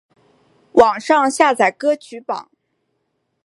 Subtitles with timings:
[0.71, 2.49] 网上下载歌曲榜